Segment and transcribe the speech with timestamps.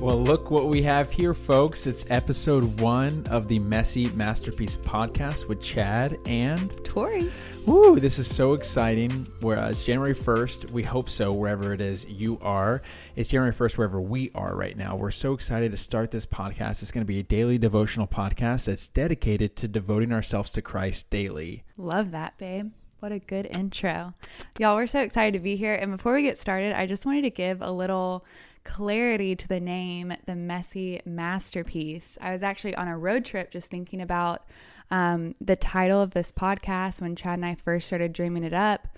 [0.00, 1.86] Well, look what we have here, folks.
[1.86, 7.30] It's episode one of the Messy Masterpiece podcast with Chad and Tori.
[7.66, 9.30] Woo, this is so exciting.
[9.40, 12.80] Whereas uh, January 1st, we hope so, wherever it is you are.
[13.14, 14.96] It's January 1st, wherever we are right now.
[14.96, 16.80] We're so excited to start this podcast.
[16.80, 21.10] It's going to be a daily devotional podcast that's dedicated to devoting ourselves to Christ
[21.10, 21.62] daily.
[21.76, 22.72] Love that, babe.
[23.00, 24.14] What a good intro.
[24.58, 25.74] Y'all, we're so excited to be here.
[25.74, 28.24] And before we get started, I just wanted to give a little
[28.64, 32.18] clarity to the name, the messy masterpiece.
[32.20, 34.44] I was actually on a road trip just thinking about
[34.90, 38.88] um, the title of this podcast when Chad and I first started dreaming it up.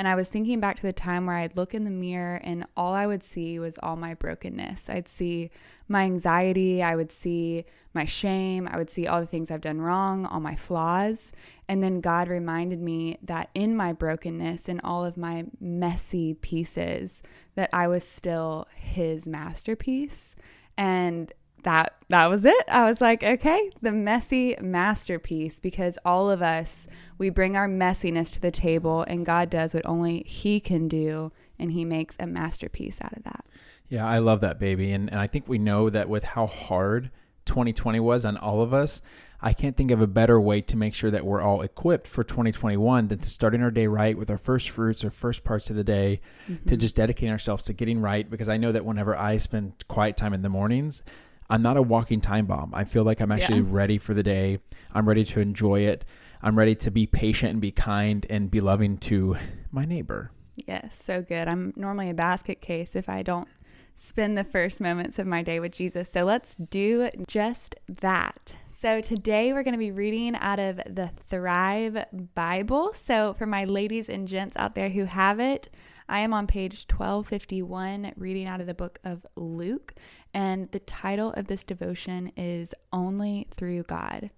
[0.00, 2.64] And I was thinking back to the time where I'd look in the mirror and
[2.74, 4.88] all I would see was all my brokenness.
[4.88, 5.50] I'd see
[5.88, 9.78] my anxiety, I would see my shame, I would see all the things I've done
[9.78, 11.34] wrong, all my flaws.
[11.68, 17.22] And then God reminded me that in my brokenness and all of my messy pieces,
[17.54, 20.34] that I was still his masterpiece.
[20.78, 21.30] And
[21.64, 22.64] that that was it.
[22.68, 28.32] I was like, okay, the messy masterpiece because all of us we bring our messiness
[28.34, 32.26] to the table and God does what only he can do and he makes a
[32.26, 33.44] masterpiece out of that.
[33.88, 37.10] Yeah, I love that baby and, and I think we know that with how hard
[37.46, 39.02] 2020 was on all of us,
[39.42, 42.22] I can't think of a better way to make sure that we're all equipped for
[42.22, 45.76] 2021 than to starting our day right with our first fruits or first parts of
[45.76, 46.68] the day, mm-hmm.
[46.68, 48.28] to just dedicating ourselves to getting right.
[48.28, 51.02] Because I know that whenever I spend quiet time in the mornings,
[51.50, 52.72] I'm not a walking time bomb.
[52.74, 53.66] I feel like I'm actually yeah.
[53.68, 54.58] ready for the day.
[54.94, 56.04] I'm ready to enjoy it.
[56.42, 59.36] I'm ready to be patient and be kind and be loving to
[59.72, 60.30] my neighbor.
[60.66, 61.48] Yes, so good.
[61.48, 63.48] I'm normally a basket case if I don't
[63.96, 66.08] spend the first moments of my day with Jesus.
[66.08, 68.54] So let's do just that.
[68.70, 72.92] So today we're going to be reading out of the Thrive Bible.
[72.94, 75.68] So for my ladies and gents out there who have it,
[76.10, 79.94] I am on page 1251 reading out of the book of Luke.
[80.34, 84.30] And the title of this devotion is Only Through God.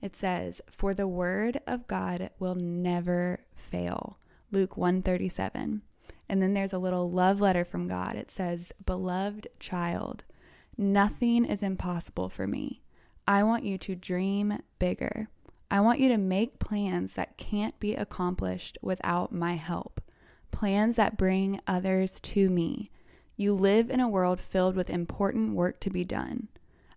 [0.00, 4.18] It says, For the word of God will never fail.
[4.50, 5.82] Luke 137.
[6.28, 8.16] And then there's a little love letter from God.
[8.16, 10.24] It says, Beloved child,
[10.76, 12.82] nothing is impossible for me.
[13.28, 15.28] I want you to dream bigger.
[15.70, 20.01] I want you to make plans that can't be accomplished without my help,
[20.52, 22.90] plans that bring others to me.
[23.36, 26.48] You live in a world filled with important work to be done.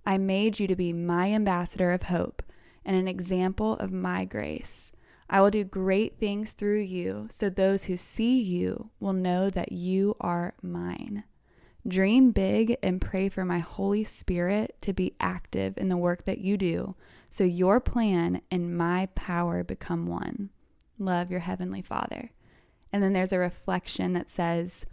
[0.05, 2.43] I made you to be my ambassador of hope
[2.85, 4.91] and an example of my grace.
[5.27, 9.71] I will do great things through you, so those who see you will know that
[9.71, 11.23] you are mine.
[11.87, 16.39] Dream big and pray for my Holy Spirit to be active in the work that
[16.39, 16.95] you do,
[17.29, 20.51] so your plan and my power become one.
[20.99, 22.31] Love your Heavenly Father.
[22.95, 24.85] And then there's a reflection that says,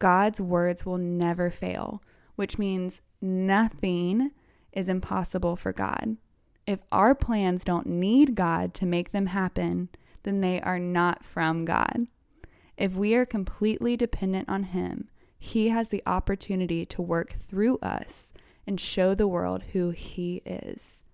[0.00, 2.02] God's words will never fail,
[2.34, 4.32] which means nothing
[4.72, 6.16] is impossible for God.
[6.66, 9.88] If our plans don't need God to make them happen,
[10.24, 12.08] then they are not from God.
[12.76, 18.32] If we are completely dependent on Him, He has the opportunity to work through us
[18.66, 21.04] and show the world who He is.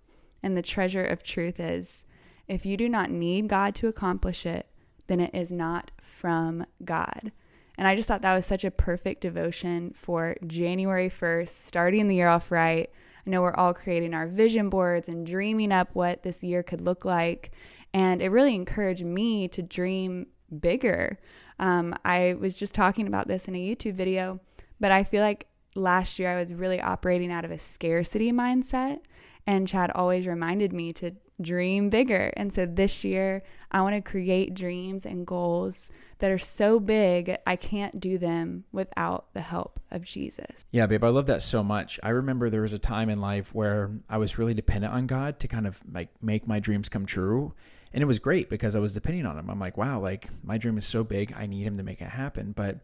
[0.43, 2.07] And the treasure of truth is
[2.49, 4.70] if you do not need God to accomplish it,
[5.11, 7.33] then it is not from God.
[7.77, 12.17] And I just thought that was such a perfect devotion for January 1st, starting the
[12.17, 12.91] year off right
[13.27, 16.81] I know we're all creating our vision boards and dreaming up what this year could
[16.81, 17.51] look like.
[17.93, 20.29] And it really encouraged me to dream
[20.61, 21.19] bigger.
[21.59, 24.41] Um, I was just talking about this in a YouTube video,
[24.79, 29.01] but I feel like last year I was really operating out of a scarcity mindset.
[29.47, 32.33] And Chad always reminded me to dream bigger.
[32.37, 37.37] And so this year, I want to create dreams and goals that are so big,
[37.47, 40.67] I can't do them without the help of Jesus.
[40.71, 41.99] Yeah, babe, I love that so much.
[42.03, 45.41] I remember there was a time in life where I was really dependent on God
[45.41, 47.55] to kind of like make my dreams come true.
[47.93, 49.51] And it was great because I was depending on him.
[49.51, 52.09] I'm like, wow, like my dream is so big, I need him to make it
[52.09, 52.53] happen.
[52.53, 52.79] But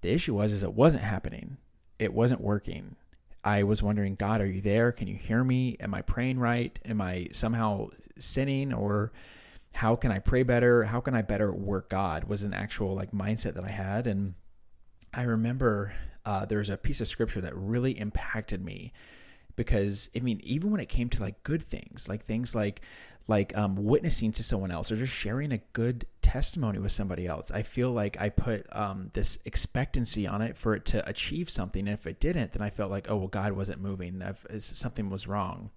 [0.00, 1.58] the issue was is it wasn't happening.
[1.98, 2.96] It wasn't working.
[3.44, 4.92] I was wondering, God, are you there?
[4.92, 5.76] Can you hear me?
[5.80, 6.78] Am I praying right?
[6.84, 9.12] Am I somehow sinning or
[9.74, 10.84] how can I pray better?
[10.84, 14.06] How can I better work God was an actual like mindset that I had.
[14.06, 14.34] And
[15.12, 15.94] I remember
[16.24, 18.92] uh, there's a piece of scripture that really impacted me
[19.56, 22.80] because I mean, even when it came to like good things, like things like
[23.28, 27.50] like um, witnessing to someone else or just sharing a good testimony with somebody else.
[27.50, 31.86] I feel like I put um, this expectancy on it for it to achieve something.
[31.86, 34.22] And if it didn't, then I felt like, oh, well, God wasn't moving.
[34.58, 35.70] something was wrong.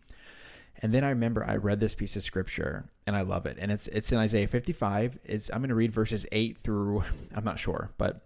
[0.81, 3.57] And then I remember I read this piece of scripture and I love it.
[3.59, 5.19] And it's it's in Isaiah 55.
[5.23, 7.03] It's I'm going to read verses 8 through
[7.35, 8.21] I'm not sure, but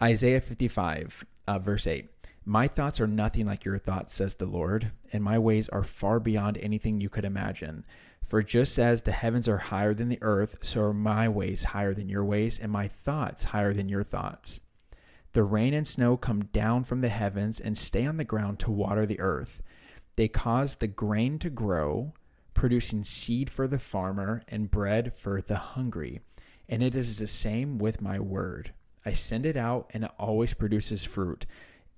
[0.00, 2.08] Isaiah 55 uh, verse 8.
[2.48, 6.18] My thoughts are nothing like your thoughts, says the Lord, and my ways are far
[6.18, 7.84] beyond anything you could imagine.
[8.24, 11.92] For just as the heavens are higher than the earth, so are my ways higher
[11.92, 14.60] than your ways, and my thoughts higher than your thoughts.
[15.32, 18.70] The rain and snow come down from the heavens and stay on the ground to
[18.70, 19.62] water the earth.
[20.16, 22.14] They cause the grain to grow,
[22.54, 26.20] producing seed for the farmer and bread for the hungry.
[26.66, 28.72] And it is the same with my word.
[29.04, 31.44] I send it out, and it always produces fruit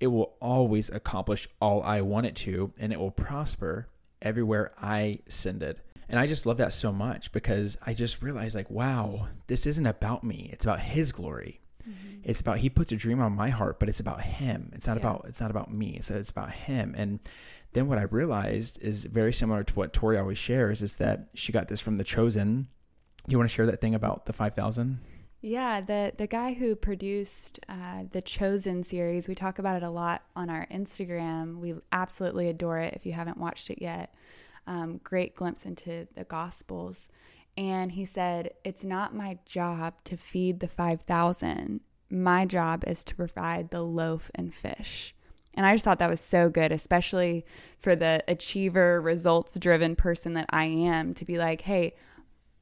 [0.01, 3.87] it will always accomplish all I want it to, and it will prosper
[4.19, 5.77] everywhere I send it.
[6.09, 9.85] And I just love that so much because I just realized, like, wow, this isn't
[9.85, 10.49] about me.
[10.51, 11.61] It's about His glory.
[11.87, 12.21] Mm-hmm.
[12.23, 14.71] It's about He puts a dream on my heart, but it's about Him.
[14.73, 15.01] It's not yeah.
[15.01, 15.95] about it's not about me.
[15.97, 16.95] It's it's about Him.
[16.97, 17.19] And
[17.73, 21.51] then what I realized is very similar to what Tori always shares is that she
[21.51, 22.67] got this from the Chosen.
[23.27, 24.99] You want to share that thing about the five thousand?
[25.41, 29.89] Yeah, the the guy who produced uh, the Chosen series, we talk about it a
[29.89, 31.57] lot on our Instagram.
[31.57, 32.93] We absolutely adore it.
[32.93, 34.13] If you haven't watched it yet,
[34.67, 37.09] um, great glimpse into the Gospels.
[37.57, 41.81] And he said, "It's not my job to feed the five thousand.
[42.11, 45.15] My job is to provide the loaf and fish."
[45.55, 47.45] And I just thought that was so good, especially
[47.79, 51.95] for the achiever, results driven person that I am, to be like, "Hey."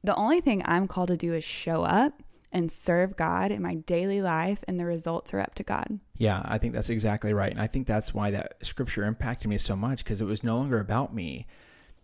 [0.02, 2.22] The only thing I'm called to do is show up
[2.52, 6.00] and serve God in my daily life, and the results are up to God.
[6.16, 7.52] Yeah, I think that's exactly right.
[7.52, 10.56] And I think that's why that scripture impacted me so much because it was no
[10.56, 11.46] longer about me.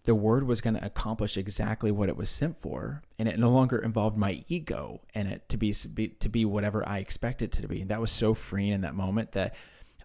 [0.04, 3.50] The word was going to accomplish exactly what it was sent for, and it no
[3.50, 7.68] longer involved my ego and it to be to be whatever I expected it to
[7.68, 7.80] be.
[7.80, 9.56] And that was so freeing in that moment that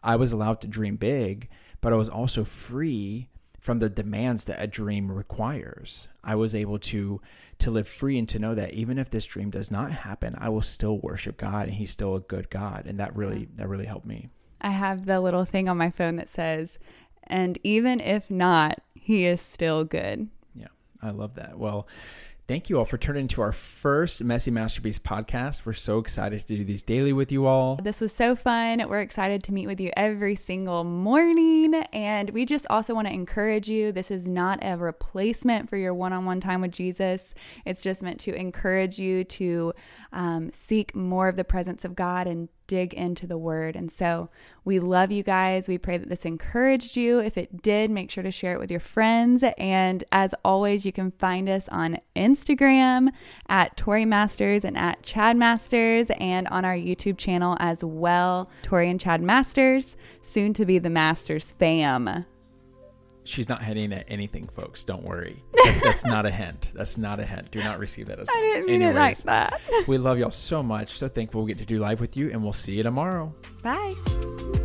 [0.04, 1.50] I was allowed to dream big,
[1.82, 3.30] but I was also free
[3.62, 6.10] from the demands that a dream requires.
[6.24, 7.22] I was able to
[7.60, 10.50] to live free and to know that even if this dream does not happen, I
[10.50, 13.86] will still worship God and he's still a good God and that really that really
[13.86, 14.30] helped me.
[14.62, 16.80] I have the little thing on my phone that says
[17.24, 20.28] and even if not, he is still good.
[20.56, 20.68] Yeah.
[21.02, 21.58] I love that.
[21.58, 21.88] Well,
[22.52, 25.66] Thank you all for turning to our first Messy Masterpiece podcast.
[25.66, 27.80] We're so excited to do these daily with you all.
[27.82, 28.84] This was so fun.
[28.90, 31.76] We're excited to meet with you every single morning.
[31.94, 35.94] And we just also want to encourage you this is not a replacement for your
[35.94, 37.34] one on one time with Jesus.
[37.66, 39.72] It's just meant to encourage you to
[40.12, 43.76] um, seek more of the presence of God and dig into the word.
[43.76, 44.30] And so
[44.64, 45.68] we love you guys.
[45.68, 47.20] We pray that this encouraged you.
[47.20, 49.44] If it did, make sure to share it with your friends.
[49.58, 53.10] And as always, you can find us on Instagram
[53.50, 58.90] at Tori Masters and at Chad Masters and on our YouTube channel as well, Tori
[58.90, 62.26] and Chad Masters, soon to be the Masters fam
[63.24, 64.84] she's not hinting at anything, folks.
[64.84, 65.44] Don't worry.
[65.84, 66.70] that's not a hint.
[66.74, 67.52] That's not a hint.
[67.52, 69.62] Do not receive that as I didn't mean Anyways, it like that.
[69.88, 70.98] we love y'all so much.
[70.98, 73.34] So thankful we get to do live with you, and we'll see you tomorrow.
[73.64, 74.61] Bye.